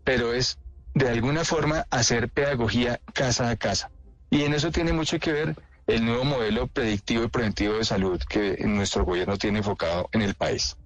pero 0.04 0.34
es 0.34 0.60
de 0.94 1.10
alguna 1.10 1.44
forma 1.46 1.86
hacer 1.90 2.30
pedagogía 2.30 3.00
casa 3.14 3.50
a 3.50 3.56
casa. 3.56 3.92
Y 4.30 4.44
en 4.44 4.54
eso 4.54 4.72
tiene 4.72 4.94
mucho 4.94 5.20
que 5.20 5.32
ver 5.32 5.56
el 5.88 6.06
nuevo 6.06 6.24
modelo 6.24 6.68
predictivo 6.68 7.24
y 7.24 7.28
preventivo 7.28 7.76
de 7.76 7.84
salud 7.84 8.22
que 8.28 8.58
nuestro 8.66 9.04
gobierno 9.04 9.38
tiene 9.38 9.60
enfocado 9.60 10.10
en 10.12 10.22
el 10.22 10.36
país. 10.36 10.78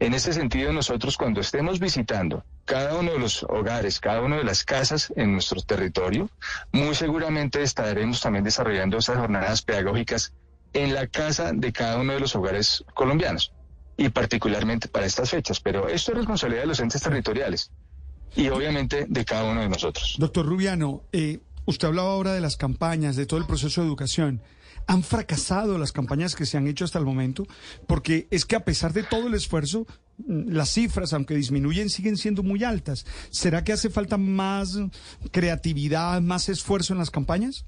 En 0.00 0.14
ese 0.14 0.32
sentido, 0.32 0.72
nosotros 0.72 1.16
cuando 1.16 1.40
estemos 1.40 1.78
visitando 1.78 2.44
cada 2.64 2.96
uno 2.96 3.12
de 3.12 3.18
los 3.18 3.44
hogares, 3.44 4.00
cada 4.00 4.20
una 4.20 4.36
de 4.36 4.44
las 4.44 4.64
casas 4.64 5.12
en 5.16 5.32
nuestro 5.32 5.62
territorio, 5.62 6.28
muy 6.72 6.94
seguramente 6.94 7.62
estaremos 7.62 8.20
también 8.20 8.44
desarrollando 8.44 8.98
esas 8.98 9.18
jornadas 9.18 9.62
pedagógicas 9.62 10.32
en 10.72 10.92
la 10.92 11.06
casa 11.06 11.52
de 11.52 11.72
cada 11.72 11.98
uno 11.98 12.14
de 12.14 12.20
los 12.20 12.34
hogares 12.34 12.84
colombianos 12.94 13.52
y 13.96 14.08
particularmente 14.08 14.88
para 14.88 15.06
estas 15.06 15.30
fechas. 15.30 15.60
Pero 15.60 15.88
esto 15.88 16.12
es 16.12 16.18
responsabilidad 16.18 16.62
de 16.62 16.68
los 16.68 16.80
entes 16.80 17.02
territoriales 17.02 17.70
y 18.36 18.48
obviamente 18.48 19.06
de 19.08 19.24
cada 19.24 19.44
uno 19.44 19.60
de 19.60 19.68
nosotros. 19.68 20.16
Doctor 20.18 20.46
Rubiano, 20.46 21.02
eh, 21.12 21.40
usted 21.64 21.88
hablaba 21.88 22.10
ahora 22.10 22.32
de 22.32 22.40
las 22.40 22.56
campañas, 22.56 23.16
de 23.16 23.26
todo 23.26 23.40
el 23.40 23.46
proceso 23.46 23.80
de 23.80 23.86
educación. 23.86 24.42
¿Han 24.86 25.02
fracasado 25.02 25.78
las 25.78 25.92
campañas 25.92 26.34
que 26.34 26.46
se 26.46 26.56
han 26.56 26.66
hecho 26.66 26.84
hasta 26.84 26.98
el 26.98 27.04
momento? 27.04 27.46
Porque 27.86 28.26
es 28.30 28.44
que 28.44 28.56
a 28.56 28.64
pesar 28.64 28.92
de 28.92 29.04
todo 29.04 29.28
el 29.28 29.34
esfuerzo, 29.34 29.86
mm, 30.18 30.50
las 30.50 30.70
cifras, 30.70 31.12
aunque 31.12 31.34
disminuyen, 31.34 31.88
siguen 31.88 32.16
siendo 32.16 32.42
muy 32.42 32.64
altas. 32.64 33.06
¿Será 33.30 33.62
que 33.64 33.72
hace 33.72 33.90
falta 33.90 34.16
más 34.16 34.78
creatividad, 35.30 36.20
más 36.20 36.48
esfuerzo 36.48 36.94
en 36.94 36.98
las 36.98 37.10
campañas? 37.10 37.64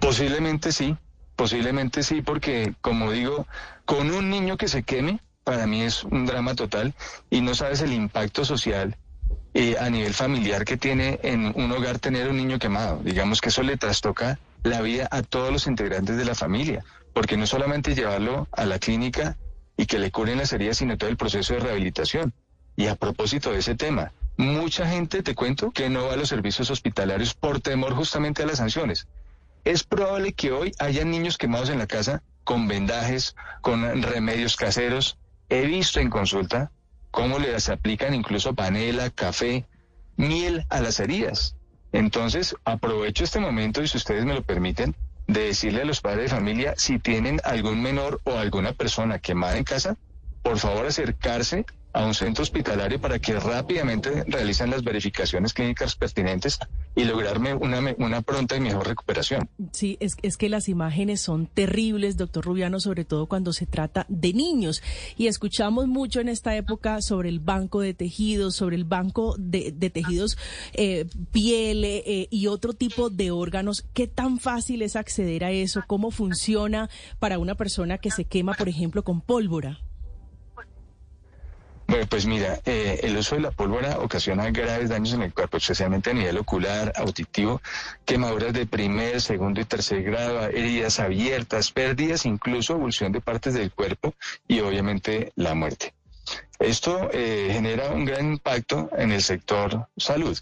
Posiblemente 0.00 0.72
sí, 0.72 0.96
posiblemente 1.36 2.02
sí, 2.02 2.22
porque 2.22 2.74
como 2.80 3.12
digo, 3.12 3.46
con 3.84 4.10
un 4.10 4.30
niño 4.30 4.56
que 4.56 4.68
se 4.68 4.84
queme, 4.84 5.20
para 5.44 5.66
mí 5.66 5.82
es 5.82 6.04
un 6.04 6.26
drama 6.26 6.54
total 6.54 6.94
y 7.30 7.40
no 7.40 7.54
sabes 7.54 7.80
el 7.80 7.92
impacto 7.92 8.44
social 8.44 8.96
eh, 9.54 9.76
a 9.80 9.90
nivel 9.90 10.14
familiar 10.14 10.64
que 10.64 10.76
tiene 10.76 11.18
en 11.22 11.52
un 11.56 11.72
hogar 11.72 11.98
tener 11.98 12.28
un 12.28 12.36
niño 12.36 12.58
quemado. 12.58 13.00
Digamos 13.02 13.40
que 13.40 13.48
eso 13.48 13.62
le 13.62 13.76
trastoca 13.76 14.38
la 14.62 14.80
vida 14.82 15.08
a 15.10 15.22
todos 15.22 15.52
los 15.52 15.66
integrantes 15.66 16.16
de 16.16 16.24
la 16.24 16.34
familia, 16.34 16.84
porque 17.12 17.36
no 17.36 17.46
solamente 17.46 17.94
llevarlo 17.94 18.48
a 18.52 18.64
la 18.66 18.78
clínica 18.78 19.36
y 19.76 19.86
que 19.86 19.98
le 19.98 20.10
curen 20.10 20.38
las 20.38 20.52
heridas, 20.52 20.78
sino 20.78 20.98
todo 20.98 21.10
el 21.10 21.16
proceso 21.16 21.54
de 21.54 21.60
rehabilitación. 21.60 22.32
Y 22.76 22.86
a 22.86 22.94
propósito 22.94 23.50
de 23.52 23.58
ese 23.58 23.74
tema, 23.74 24.12
mucha 24.36 24.86
gente, 24.86 25.22
te 25.22 25.34
cuento, 25.34 25.70
que 25.70 25.88
no 25.88 26.06
va 26.06 26.14
a 26.14 26.16
los 26.16 26.28
servicios 26.28 26.70
hospitalarios 26.70 27.34
por 27.34 27.60
temor 27.60 27.94
justamente 27.94 28.42
a 28.42 28.46
las 28.46 28.58
sanciones. 28.58 29.08
Es 29.64 29.82
probable 29.82 30.32
que 30.32 30.52
hoy 30.52 30.72
haya 30.78 31.04
niños 31.04 31.38
quemados 31.38 31.70
en 31.70 31.78
la 31.78 31.86
casa 31.86 32.22
con 32.44 32.68
vendajes, 32.68 33.34
con 33.60 34.02
remedios 34.02 34.56
caseros. 34.56 35.18
He 35.48 35.66
visto 35.66 36.00
en 36.00 36.10
consulta 36.10 36.70
cómo 37.10 37.38
les 37.38 37.68
aplican 37.68 38.14
incluso 38.14 38.54
panela, 38.54 39.10
café, 39.10 39.66
miel 40.16 40.66
a 40.68 40.80
las 40.80 41.00
heridas. 41.00 41.56
Entonces, 41.92 42.54
aprovecho 42.64 43.24
este 43.24 43.40
momento, 43.40 43.82
y 43.82 43.88
si 43.88 43.96
ustedes 43.96 44.24
me 44.24 44.34
lo 44.34 44.42
permiten, 44.42 44.94
de 45.26 45.44
decirle 45.44 45.82
a 45.82 45.84
los 45.84 46.00
padres 46.00 46.30
de 46.30 46.36
familia, 46.36 46.74
si 46.76 46.98
tienen 46.98 47.40
algún 47.44 47.82
menor 47.82 48.20
o 48.24 48.36
alguna 48.38 48.72
persona 48.72 49.18
quemada 49.18 49.56
en 49.56 49.64
casa, 49.64 49.96
por 50.42 50.58
favor 50.58 50.86
acercarse 50.86 51.66
a 51.98 52.06
un 52.06 52.14
centro 52.14 52.44
hospitalario 52.44 53.00
para 53.00 53.18
que 53.18 53.38
rápidamente 53.40 54.22
realicen 54.28 54.70
las 54.70 54.84
verificaciones 54.84 55.52
clínicas 55.52 55.96
pertinentes 55.96 56.60
y 56.94 57.02
lograrme 57.02 57.54
una, 57.54 57.80
una 57.98 58.22
pronta 58.22 58.56
y 58.56 58.60
mejor 58.60 58.86
recuperación. 58.86 59.50
Sí, 59.72 59.96
es, 59.98 60.16
es 60.22 60.36
que 60.36 60.48
las 60.48 60.68
imágenes 60.68 61.20
son 61.20 61.48
terribles, 61.48 62.16
doctor 62.16 62.44
Rubiano, 62.44 62.78
sobre 62.78 63.04
todo 63.04 63.26
cuando 63.26 63.52
se 63.52 63.66
trata 63.66 64.06
de 64.08 64.32
niños. 64.32 64.80
Y 65.16 65.26
escuchamos 65.26 65.88
mucho 65.88 66.20
en 66.20 66.28
esta 66.28 66.54
época 66.54 67.02
sobre 67.02 67.30
el 67.30 67.40
banco 67.40 67.80
de 67.80 67.94
tejidos, 67.94 68.54
sobre 68.54 68.76
el 68.76 68.84
banco 68.84 69.34
de, 69.36 69.72
tejidos 69.72 70.38
eh, 70.74 71.06
piel 71.32 71.84
eh, 71.84 72.28
y 72.30 72.46
otro 72.46 72.74
tipo 72.74 73.10
de 73.10 73.32
órganos. 73.32 73.84
¿Qué 73.92 74.06
tan 74.06 74.38
fácil 74.38 74.82
es 74.82 74.94
acceder 74.94 75.42
a 75.42 75.50
eso? 75.50 75.82
¿Cómo 75.88 76.12
funciona 76.12 76.90
para 77.18 77.40
una 77.40 77.56
persona 77.56 77.98
que 77.98 78.12
se 78.12 78.24
quema, 78.24 78.54
por 78.54 78.68
ejemplo, 78.68 79.02
con 79.02 79.20
pólvora? 79.20 79.80
Bueno, 81.98 82.10
pues 82.10 82.26
mira, 82.26 82.60
eh, 82.64 83.00
el 83.02 83.16
uso 83.16 83.34
de 83.34 83.40
la 83.40 83.50
pólvora 83.50 83.98
ocasiona 83.98 84.48
graves 84.52 84.88
daños 84.88 85.14
en 85.14 85.22
el 85.22 85.34
cuerpo, 85.34 85.56
especialmente 85.56 86.10
a 86.10 86.14
nivel 86.14 86.38
ocular, 86.38 86.92
auditivo, 86.94 87.60
quemaduras 88.04 88.52
de 88.52 88.66
primer, 88.66 89.20
segundo 89.20 89.60
y 89.60 89.64
tercer 89.64 90.04
grado, 90.04 90.44
heridas 90.44 91.00
abiertas, 91.00 91.72
pérdidas, 91.72 92.24
incluso 92.24 92.74
evolución 92.74 93.10
de 93.10 93.20
partes 93.20 93.54
del 93.54 93.72
cuerpo 93.72 94.14
y 94.46 94.60
obviamente 94.60 95.32
la 95.34 95.56
muerte. 95.56 95.92
Esto 96.60 97.10
eh, 97.12 97.48
genera 97.50 97.90
un 97.90 98.04
gran 98.04 98.34
impacto 98.34 98.90
en 98.96 99.10
el 99.10 99.20
sector 99.20 99.88
salud. 99.96 100.38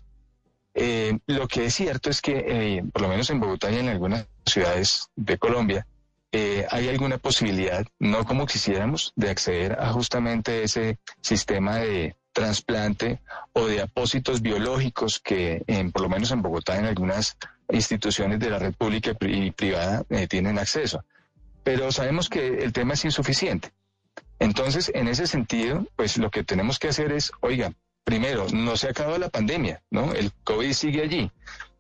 Eh, 0.75 1.19
lo 1.27 1.49
que 1.49 1.65
es 1.65 1.75
cierto 1.75 2.11
es 2.11 2.21
que, 2.21 2.85
por 2.93 3.01
lo 3.01 3.09
menos 3.09 3.31
en 3.31 3.41
Bogotá 3.41 3.71
y 3.71 3.79
en 3.79 3.89
algunas 3.89 4.27
ciudades 4.45 5.09
de 5.17 5.39
Colombia, 5.39 5.87
eh, 6.33 6.67
¿hay 6.71 6.89
alguna 6.89 7.19
posibilidad, 7.19 7.87
no 7.99 8.25
como 8.25 8.47
quisiéramos, 8.47 9.13
de 9.17 9.31
acceder 9.31 9.79
a 9.81 9.93
justamente 9.93 10.63
ese 10.63 10.99
sistema 11.21 11.77
de 11.77 12.17
trasplante 12.33 13.21
o 13.53 13.67
de 13.67 13.81
apósitos 13.81 14.43
biológicos 14.43 15.21
que, 15.21 15.65
por 15.93 16.03
lo 16.03 16.09
menos 16.09 16.31
en 16.33 16.43
Bogotá, 16.43 16.79
en 16.79 16.85
algunas 16.85 17.37
instituciones 17.71 18.39
de 18.41 18.51
la 18.51 18.59
red 18.59 18.75
pública 18.75 19.17
y 19.21 19.51
privada 19.53 20.05
eh, 20.11 20.27
tienen 20.27 20.59
acceso? 20.59 21.05
Pero 21.65 21.91
sabemos 21.91 22.29
que 22.29 22.63
el 22.63 22.73
tema 22.73 22.95
es 22.95 23.05
insuficiente. 23.05 23.73
Entonces, 24.39 24.91
en 24.95 25.09
ese 25.09 25.27
sentido, 25.27 25.87
pues 25.97 26.19
lo 26.19 26.31
que 26.31 26.45
tenemos 26.45 26.79
que 26.79 26.89
hacer 26.89 27.13
es, 27.13 27.33
oiga, 27.41 27.73
primero, 28.05 28.47
no 28.53 28.77
se 28.77 28.89
ha 28.89 28.91
acabado 28.91 29.19
la 29.19 29.31
pandemia, 29.31 29.83
¿no? 29.91 30.13
El 30.13 30.31
COVID 30.45 30.73
sigue 30.73 31.03
allí. 31.03 31.31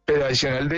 Pero 0.06 0.24
adicional 0.24 0.70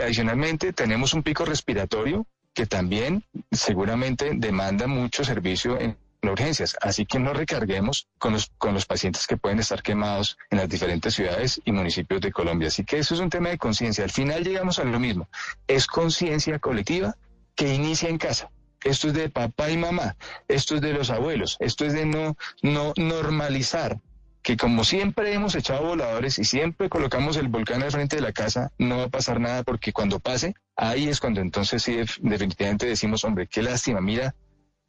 adicionalmente 0.00 0.72
tenemos 0.72 1.14
un 1.14 1.22
pico 1.22 1.44
respiratorio 1.44 2.26
que 2.54 2.66
también 2.66 3.24
seguramente 3.50 4.32
demanda 4.34 4.86
mucho 4.86 5.24
servicio 5.24 5.78
en 5.80 5.96
urgencias. 6.22 6.76
Así 6.80 7.06
que 7.06 7.18
no 7.18 7.32
recarguemos 7.32 8.08
con 8.18 8.32
los, 8.34 8.50
con 8.58 8.74
los 8.74 8.86
pacientes 8.86 9.26
que 9.26 9.36
pueden 9.36 9.58
estar 9.58 9.82
quemados 9.82 10.38
en 10.50 10.58
las 10.58 10.68
diferentes 10.68 11.14
ciudades 11.14 11.60
y 11.64 11.72
municipios 11.72 12.20
de 12.20 12.32
Colombia. 12.32 12.68
Así 12.68 12.84
que 12.84 12.98
eso 12.98 13.14
es 13.14 13.20
un 13.20 13.30
tema 13.30 13.48
de 13.48 13.58
conciencia. 13.58 14.04
Al 14.04 14.10
final 14.10 14.44
llegamos 14.44 14.78
a 14.78 14.84
lo 14.84 15.00
mismo. 15.00 15.28
Es 15.66 15.86
conciencia 15.86 16.58
colectiva 16.58 17.16
que 17.54 17.74
inicia 17.74 18.08
en 18.08 18.18
casa. 18.18 18.50
Esto 18.84 19.08
es 19.08 19.14
de 19.14 19.30
papá 19.30 19.70
y 19.70 19.76
mamá, 19.76 20.16
esto 20.48 20.74
es 20.74 20.80
de 20.80 20.92
los 20.92 21.10
abuelos, 21.10 21.56
esto 21.60 21.84
es 21.84 21.92
de 21.92 22.04
no, 22.04 22.36
no 22.62 22.92
normalizar 22.96 24.00
que 24.42 24.56
como 24.56 24.84
siempre 24.84 25.32
hemos 25.32 25.54
echado 25.54 25.86
voladores 25.86 26.38
y 26.38 26.44
siempre 26.44 26.88
colocamos 26.88 27.36
el 27.36 27.48
volcán 27.48 27.82
al 27.82 27.92
frente 27.92 28.16
de 28.16 28.22
la 28.22 28.32
casa, 28.32 28.72
no 28.76 28.98
va 28.98 29.04
a 29.04 29.08
pasar 29.08 29.40
nada 29.40 29.62
porque 29.62 29.92
cuando 29.92 30.18
pase, 30.18 30.54
ahí 30.74 31.08
es 31.08 31.20
cuando 31.20 31.40
entonces 31.40 31.82
sí 31.82 31.96
definitivamente 32.20 32.86
decimos, 32.86 33.24
hombre, 33.24 33.46
qué 33.46 33.62
lástima, 33.62 34.00
mira, 34.00 34.34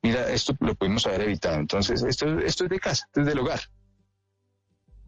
mira, 0.01 0.31
esto 0.31 0.55
lo 0.59 0.73
pudimos 0.73 1.05
haber 1.05 1.21
evitado. 1.21 1.57
Entonces, 1.59 2.03
esto, 2.03 2.39
esto 2.39 2.63
es 2.63 2.69
de 2.71 2.79
casa, 2.79 3.05
esto 3.05 3.21
es 3.21 3.27
del 3.27 3.39
hogar. 3.39 3.61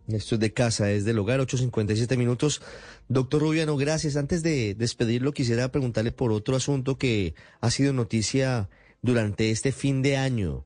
Esto 0.08 0.36
es 0.36 0.42
de 0.42 0.54
casa, 0.54 0.92
es 0.92 1.06
del 1.06 1.18
hogar, 1.18 1.40
8.57 1.40 2.16
minutos. 2.16 2.62
Doctor 3.08 3.42
Rubiano, 3.42 3.75
gracias. 3.75 4.16
Antes 4.16 4.44
de 4.44 4.75
despedirlo, 4.75 5.34
quisiera 5.34 5.72
preguntarle 5.72 6.12
por 6.12 6.32
otro 6.32 6.56
asunto 6.56 7.00
que 7.00 7.34
ha 7.60 7.72
sido 7.72 7.92
noticia 7.94 8.70
durante 9.02 9.50
este 9.50 9.72
fin 9.72 10.04
de 10.04 10.18
año. 10.18 10.66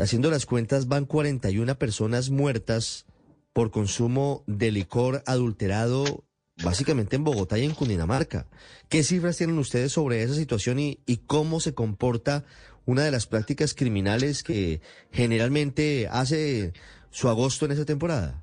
Haciendo 0.00 0.30
las 0.30 0.46
cuentas, 0.46 0.88
van 0.88 1.04
41 1.04 1.78
personas 1.78 2.30
muertas 2.30 3.06
por 3.52 3.70
consumo 3.70 4.44
de 4.46 4.70
licor 4.70 5.22
adulterado, 5.26 6.24
básicamente 6.62 7.16
en 7.16 7.24
Bogotá 7.24 7.58
y 7.58 7.64
en 7.64 7.74
Cundinamarca. 7.74 8.46
¿Qué 8.88 9.02
cifras 9.02 9.36
tienen 9.36 9.58
ustedes 9.58 9.92
sobre 9.92 10.22
esa 10.22 10.34
situación 10.34 10.78
y, 10.78 10.96
cómo 11.26 11.60
se 11.60 11.74
comporta 11.74 12.44
una 12.86 13.04
de 13.04 13.10
las 13.10 13.26
prácticas 13.26 13.74
criminales 13.74 14.42
que 14.42 14.80
generalmente 15.12 16.08
hace 16.10 16.72
su 17.10 17.28
agosto 17.28 17.66
en 17.66 17.72
esa 17.72 17.84
temporada? 17.84 18.42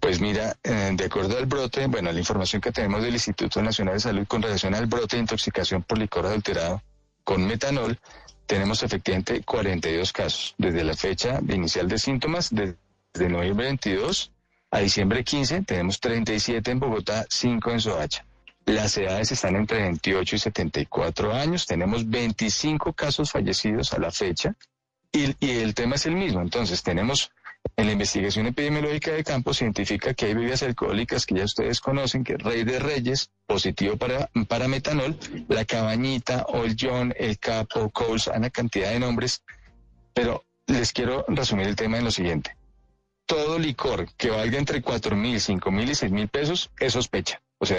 Pues 0.00 0.20
mira, 0.20 0.56
eh, 0.62 0.92
de 0.94 1.04
acuerdo 1.04 1.36
al 1.36 1.46
brote, 1.46 1.86
bueno, 1.88 2.12
la 2.12 2.18
información 2.18 2.62
que 2.62 2.70
tenemos 2.70 3.02
del 3.02 3.14
Instituto 3.14 3.60
Nacional 3.62 3.94
de 3.94 4.00
Salud 4.00 4.26
con 4.26 4.40
relación 4.40 4.74
al 4.74 4.86
brote 4.86 5.16
de 5.16 5.22
intoxicación 5.22 5.82
por 5.82 5.98
licor 5.98 6.26
adulterado 6.26 6.82
con 7.24 7.44
metanol, 7.44 7.98
tenemos 8.46 8.82
efectivamente 8.82 9.42
42 9.42 10.12
casos. 10.12 10.54
Desde 10.58 10.84
la 10.84 10.94
fecha 10.94 11.40
inicial 11.48 11.88
de 11.88 11.98
síntomas, 11.98 12.50
desde 12.50 13.28
noviembre 13.28 13.66
22 13.66 14.32
a 14.70 14.78
diciembre 14.80 15.24
15, 15.24 15.62
tenemos 15.62 16.00
37 16.00 16.70
en 16.70 16.80
Bogotá, 16.80 17.26
5 17.28 17.70
en 17.70 17.80
Soacha. 17.80 18.24
Las 18.66 18.96
edades 18.96 19.30
están 19.30 19.54
entre 19.54 19.82
28 19.82 20.36
y 20.36 20.38
74 20.38 21.32
años. 21.32 21.66
Tenemos 21.66 22.08
25 22.08 22.92
casos 22.94 23.30
fallecidos 23.30 23.92
a 23.92 23.98
la 23.98 24.10
fecha. 24.10 24.54
Y, 25.12 25.36
y 25.38 25.58
el 25.60 25.74
tema 25.74 25.94
es 25.94 26.06
el 26.06 26.16
mismo. 26.16 26.40
Entonces, 26.40 26.82
tenemos 26.82 27.30
en 27.76 27.86
la 27.86 27.92
investigación 27.92 28.46
epidemiológica 28.46 29.12
de 29.12 29.24
campo 29.24 29.52
se 29.52 29.64
identifica 29.64 30.14
que 30.14 30.26
hay 30.26 30.34
bebidas 30.34 30.62
alcohólicas 30.62 31.26
que 31.26 31.34
ya 31.34 31.44
ustedes 31.44 31.80
conocen, 31.80 32.24
que 32.24 32.36
Rey 32.36 32.64
de 32.64 32.78
Reyes, 32.78 33.30
positivo 33.46 33.96
para, 33.96 34.30
para 34.48 34.68
metanol, 34.68 35.18
la 35.48 35.64
cabañita, 35.64 36.44
o 36.48 36.64
el 36.64 36.76
John, 36.78 37.14
el 37.18 37.38
Capo, 37.38 37.90
Coles, 37.90 38.28
una 38.28 38.50
cantidad 38.50 38.90
de 38.90 39.00
nombres. 39.00 39.42
Pero 40.14 40.44
les 40.66 40.92
quiero 40.92 41.24
resumir 41.28 41.66
el 41.66 41.76
tema 41.76 41.98
en 41.98 42.04
lo 42.04 42.10
siguiente. 42.10 42.56
todo 43.26 43.58
licor 43.58 44.08
que 44.16 44.30
valga 44.30 44.58
entre 44.58 44.80
cuatro 44.80 45.16
mil, 45.16 45.40
cinco 45.40 45.70
mil 45.70 45.90
y 45.90 45.94
seis 45.94 46.12
mil 46.12 46.28
pesos 46.28 46.70
es 46.78 46.92
sospecha. 46.92 47.42
O 47.58 47.66
sea, 47.66 47.78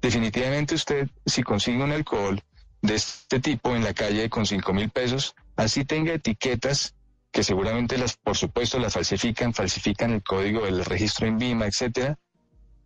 definitivamente 0.00 0.74
usted, 0.74 1.08
si 1.24 1.42
consigue 1.42 1.82
un 1.82 1.92
alcohol 1.92 2.40
de 2.82 2.94
este 2.94 3.40
tipo 3.40 3.74
en 3.74 3.82
la 3.82 3.94
calle 3.94 4.30
con 4.30 4.46
cinco 4.46 4.72
mil 4.72 4.90
pesos, 4.90 5.34
así 5.56 5.84
tenga 5.84 6.12
etiquetas 6.14 6.94
que 7.36 7.44
seguramente 7.44 7.98
las, 7.98 8.16
por 8.16 8.34
supuesto, 8.34 8.78
las 8.78 8.94
falsifican, 8.94 9.52
falsifican 9.52 10.10
el 10.10 10.22
código 10.22 10.64
del 10.64 10.82
registro 10.86 11.26
en 11.26 11.36
Vima, 11.36 11.66
etcétera. 11.66 12.18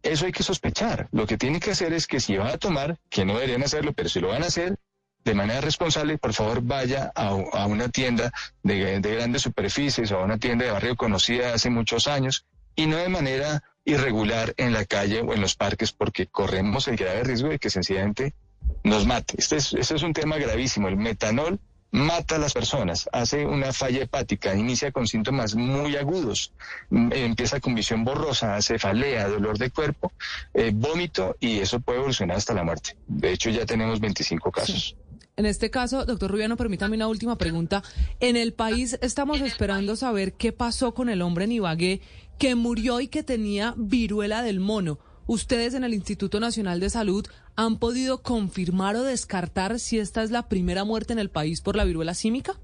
Eso 0.02 0.26
hay 0.26 0.32
que 0.32 0.42
sospechar. 0.42 1.06
Lo 1.12 1.24
que 1.24 1.38
tiene 1.38 1.60
que 1.60 1.70
hacer 1.70 1.92
es 1.92 2.08
que 2.08 2.18
si 2.18 2.36
van 2.36 2.48
a 2.48 2.58
tomar, 2.58 2.98
que 3.08 3.24
no 3.24 3.34
deberían 3.34 3.62
hacerlo, 3.62 3.92
pero 3.92 4.08
si 4.08 4.18
lo 4.18 4.26
van 4.26 4.42
a 4.42 4.46
hacer, 4.46 4.76
de 5.24 5.34
manera 5.34 5.60
responsable, 5.60 6.18
por 6.18 6.32
favor 6.32 6.62
vaya 6.62 7.12
a, 7.14 7.32
una 7.66 7.90
tienda 7.90 8.32
de, 8.64 8.98
grandes 9.00 9.42
superficies 9.42 10.10
o 10.10 10.18
a 10.18 10.24
una 10.24 10.38
tienda 10.38 10.64
de 10.64 10.72
barrio 10.72 10.96
conocida 10.96 11.54
hace 11.54 11.70
muchos 11.70 12.08
años 12.08 12.44
y 12.74 12.86
no 12.86 12.96
de 12.96 13.08
manera 13.08 13.62
irregular 13.84 14.52
en 14.56 14.72
la 14.72 14.84
calle 14.84 15.20
o 15.20 15.32
en 15.32 15.40
los 15.40 15.54
parques 15.54 15.92
porque 15.92 16.26
corremos 16.26 16.88
el 16.88 16.96
grave 16.96 17.22
riesgo 17.22 17.50
de 17.50 17.60
que 17.60 17.70
sencillamente 17.70 18.34
nos 18.82 19.06
mate. 19.06 19.36
Este 19.38 19.58
es, 19.58 19.74
este 19.74 19.94
es 19.94 20.02
un 20.02 20.12
tema 20.12 20.38
gravísimo. 20.38 20.88
El 20.88 20.96
metanol 20.96 21.60
mata 21.90 22.36
a 22.36 22.38
las 22.38 22.52
personas, 22.52 23.08
hace 23.12 23.46
una 23.46 23.72
falla 23.72 24.02
hepática, 24.02 24.54
inicia 24.54 24.92
con 24.92 25.06
síntomas 25.06 25.54
muy 25.54 25.96
agudos, 25.96 26.52
mm, 26.90 27.12
empieza 27.12 27.60
con 27.60 27.74
visión 27.74 28.04
borrosa, 28.04 28.60
cefalea, 28.62 29.28
dolor 29.28 29.58
de 29.58 29.70
cuerpo, 29.70 30.12
eh, 30.54 30.70
vómito 30.74 31.36
y 31.40 31.58
eso 31.58 31.80
puede 31.80 31.98
evolucionar 31.98 32.36
hasta 32.36 32.54
la 32.54 32.64
muerte. 32.64 32.96
De 33.06 33.32
hecho, 33.32 33.50
ya 33.50 33.66
tenemos 33.66 34.00
25 34.00 34.50
casos. 34.50 34.96
En 35.36 35.46
este 35.46 35.70
caso, 35.70 36.04
doctor 36.04 36.30
Rubiano, 36.30 36.56
permítame 36.56 36.96
una 36.96 37.08
última 37.08 37.38
pregunta. 37.38 37.82
En 38.20 38.36
el 38.36 38.52
país 38.52 38.98
estamos 39.00 39.40
esperando 39.40 39.96
saber 39.96 40.34
qué 40.34 40.52
pasó 40.52 40.92
con 40.92 41.08
el 41.08 41.22
hombre 41.22 41.44
en 41.44 41.52
Ibagué 41.52 42.02
que 42.38 42.54
murió 42.54 43.00
y 43.00 43.08
que 43.08 43.22
tenía 43.22 43.74
viruela 43.76 44.42
del 44.42 44.60
mono. 44.60 44.98
¿Ustedes 45.30 45.74
en 45.74 45.84
el 45.84 45.94
Instituto 45.94 46.40
Nacional 46.40 46.80
de 46.80 46.90
Salud 46.90 47.24
han 47.54 47.78
podido 47.78 48.20
confirmar 48.20 48.96
o 48.96 49.04
descartar 49.04 49.78
si 49.78 50.00
esta 50.00 50.24
es 50.24 50.32
la 50.32 50.48
primera 50.48 50.82
muerte 50.82 51.12
en 51.12 51.20
el 51.20 51.30
país 51.30 51.60
por 51.60 51.76
la 51.76 51.84
viruela 51.84 52.14
símica? 52.14 52.54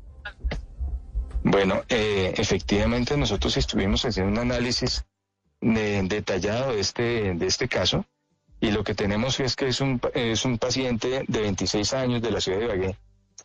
Bueno, 1.44 1.84
eh, 1.88 2.34
efectivamente 2.36 3.16
nosotros 3.16 3.56
estuvimos 3.56 4.04
haciendo 4.04 4.32
un 4.32 4.50
análisis 4.50 5.04
detallado 5.60 6.72
de 6.72 6.80
este, 6.80 7.34
de 7.34 7.46
este 7.46 7.68
caso 7.68 8.04
y 8.60 8.72
lo 8.72 8.82
que 8.82 8.96
tenemos 8.96 9.38
es 9.38 9.54
que 9.54 9.68
es 9.68 9.80
un, 9.80 10.00
es 10.12 10.44
un 10.44 10.58
paciente 10.58 11.24
de 11.28 11.40
26 11.42 11.94
años 11.94 12.20
de 12.20 12.32
la 12.32 12.40
ciudad 12.40 12.58
de 12.58 12.64
Ibagué 12.64 12.96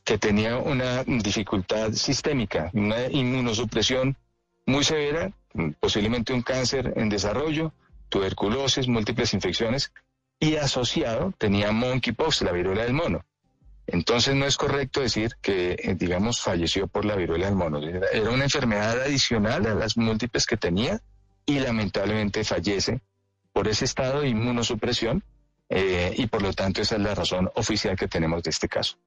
que 0.03 0.17
tenía 0.17 0.57
una 0.57 1.03
dificultad 1.03 1.91
sistémica, 1.91 2.71
una 2.73 3.05
inmunosupresión 3.05 4.17
muy 4.65 4.83
severa, 4.83 5.31
posiblemente 5.79 6.33
un 6.33 6.41
cáncer 6.41 6.93
en 6.95 7.07
desarrollo, 7.09 7.71
tuberculosis, 8.12 8.88
múltiples 8.88 9.34
infecciones 9.34 9.91
y 10.39 10.58
asociado 10.58 11.34
tenía 11.38 11.72
monkeypox, 11.72 12.41
la 12.44 12.51
viruela 12.51 12.84
del 12.84 12.94
mono. 12.94 13.25
Entonces 13.88 14.36
no 14.36 14.46
es 14.46 14.58
correcto 14.58 15.01
decir 15.01 15.32
que, 15.41 15.72
eh, 15.72 15.96
digamos, 15.96 16.41
falleció 16.41 16.88
por 16.88 17.06
la 17.06 17.15
viruela 17.15 17.48
del 17.48 17.56
mono. 17.56 17.80
Era 17.80 18.30
una 18.30 18.44
enfermedad 18.44 19.01
adicional 19.01 19.65
a 19.65 19.74
las 19.74 19.98
múltiples 19.98 20.46
que 20.46 20.58
tenía 20.58 21.01
y 21.46 21.60
lamentablemente 21.60 22.44
fallece 22.44 23.01
por 23.53 23.68
ese 23.68 23.86
estado 23.86 24.22
de 24.22 24.30
inmunosupresión 24.30 25.24
eh, 25.70 26.13
y 26.18 26.27
por 26.27 26.41
lo 26.41 26.53
tanto 26.53 26.82
esa 26.82 26.96
es 26.96 27.01
la 27.01 27.15
razón 27.15 27.50
oficial 27.56 27.96
que 27.96 28.08
tenemos 28.08 28.44
de 28.44 28.50
este 28.50 28.68
caso. 28.68 28.98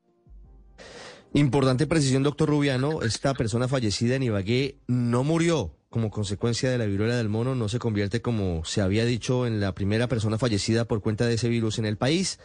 Importante 1.34 1.86
precisión, 1.86 2.22
doctor 2.22 2.48
Rubiano, 2.48 3.02
esta 3.02 3.34
persona 3.34 3.68
fallecida 3.68 4.16
en 4.16 4.22
Ibagué 4.22 4.76
no 4.86 5.24
murió 5.24 5.74
como 5.94 6.10
consecuencia 6.10 6.72
de 6.72 6.76
la 6.76 6.86
viruela 6.86 7.14
del 7.14 7.28
mono, 7.28 7.54
no 7.54 7.68
se 7.68 7.78
convierte, 7.78 8.20
como 8.20 8.64
se 8.64 8.80
había 8.80 9.04
dicho, 9.04 9.46
en 9.46 9.60
la 9.60 9.76
primera 9.76 10.08
persona 10.08 10.38
fallecida 10.38 10.86
por 10.86 11.00
cuenta 11.00 11.24
de 11.24 11.34
ese 11.34 11.48
virus 11.48 11.78
en 11.78 11.86
el 11.86 11.96
país. 11.96 12.40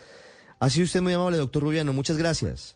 Ha 0.60 0.70
sido 0.70 0.86
usted 0.86 1.02
muy 1.02 1.14
amable, 1.14 1.38
doctor 1.38 1.64
Rubiano, 1.64 1.92
muchas 1.92 2.18
gracias. 2.18 2.76